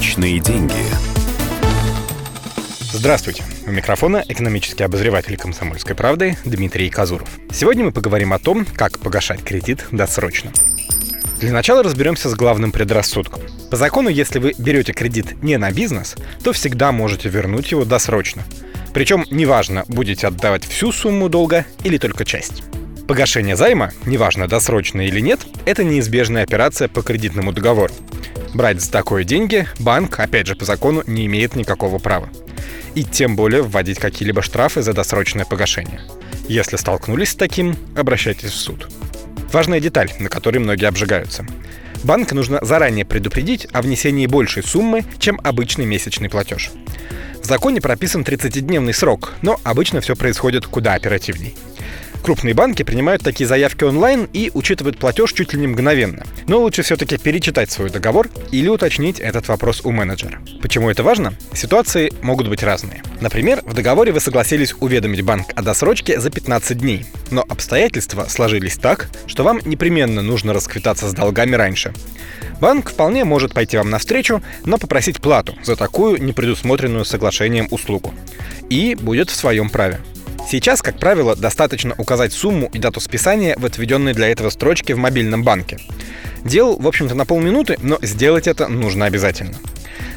[0.00, 0.72] Личные деньги.
[2.90, 3.44] Здравствуйте.
[3.66, 7.28] У микрофона экономический обозреватель «Комсомольской правды» Дмитрий Казуров.
[7.52, 10.52] Сегодня мы поговорим о том, как погашать кредит досрочно.
[11.38, 13.42] Для начала разберемся с главным предрассудком.
[13.70, 18.42] По закону, если вы берете кредит не на бизнес, то всегда можете вернуть его досрочно.
[18.94, 22.62] Причем неважно, будете отдавать всю сумму долга или только часть.
[23.06, 27.92] Погашение займа, неважно досрочно или нет, это неизбежная операция по кредитному договору.
[28.54, 32.28] Брать за такое деньги банк, опять же по закону, не имеет никакого права.
[32.94, 36.00] И тем более вводить какие-либо штрафы за досрочное погашение.
[36.48, 38.88] Если столкнулись с таким, обращайтесь в суд.
[39.52, 41.46] Важная деталь, на которой многие обжигаются.
[42.02, 46.70] Банк нужно заранее предупредить о внесении большей суммы, чем обычный месячный платеж.
[47.40, 51.56] В законе прописан 30-дневный срок, но обычно все происходит куда оперативней.
[52.22, 56.24] Крупные банки принимают такие заявки онлайн и учитывают платеж чуть ли не мгновенно.
[56.46, 60.40] Но лучше все-таки перечитать свой договор или уточнить этот вопрос у менеджера.
[60.60, 61.34] Почему это важно?
[61.54, 63.02] Ситуации могут быть разные.
[63.20, 68.76] Например, в договоре вы согласились уведомить банк о досрочке за 15 дней, но обстоятельства сложились
[68.76, 71.92] так, что вам непременно нужно расквитаться с долгами раньше.
[72.60, 78.12] Банк вполне может пойти вам навстречу, но попросить плату за такую непредусмотренную соглашением услугу.
[78.68, 80.00] И будет в своем праве.
[80.48, 84.98] Сейчас, как правило, достаточно указать сумму и дату списания в отведенной для этого строчке в
[84.98, 85.78] мобильном банке.
[86.44, 89.56] Дел, в общем-то, на полминуты, но сделать это нужно обязательно.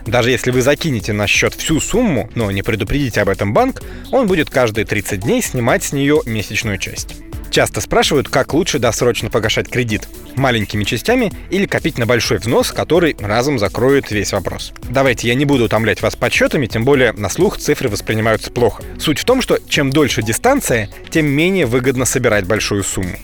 [0.05, 4.27] Даже если вы закинете на счет всю сумму, но не предупредите об этом банк, он
[4.27, 7.15] будет каждые 30 дней снимать с нее месячную часть.
[7.53, 10.07] Часто спрашивают, как лучше досрочно погашать кредит.
[10.35, 14.73] Маленькими частями или копить на большой взнос, который разом закроет весь вопрос.
[14.89, 18.81] Давайте я не буду утомлять вас подсчетами, тем более на слух цифры воспринимаются плохо.
[18.97, 23.19] Суть в том, что чем дольше дистанция, тем менее выгодно собирать большую сумму.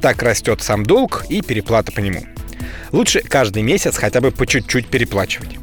[0.00, 2.24] Так растет сам долг и переплата по нему.
[2.92, 5.58] Лучше каждый месяц хотя бы по чуть-чуть переплачивать.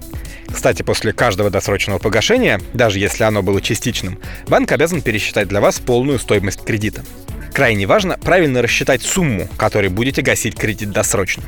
[0.51, 5.79] Кстати, после каждого досрочного погашения, даже если оно было частичным, банк обязан пересчитать для вас
[5.79, 7.05] полную стоимость кредита.
[7.53, 11.43] Крайне важно правильно рассчитать сумму, которой будете гасить кредит досрочно.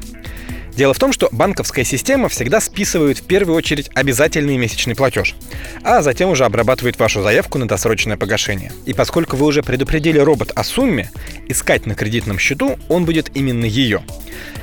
[0.75, 5.35] Дело в том, что банковская система всегда списывает в первую очередь обязательный месячный платеж,
[5.83, 8.71] а затем уже обрабатывает вашу заявку на досрочное погашение.
[8.85, 11.11] И поскольку вы уже предупредили робот о сумме,
[11.47, 14.01] искать на кредитном счету он будет именно ее.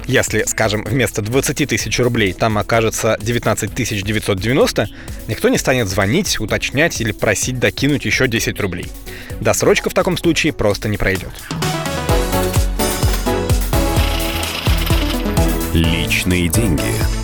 [0.06, 4.88] Если, скажем, вместо 20 тысяч рублей там окажется 19 990,
[5.28, 8.86] никто не станет звонить, уточнять или просить докинуть еще 10 рублей.
[9.40, 11.32] Досрочка в таком случае просто не пройдет.
[15.72, 17.17] Личные деньги.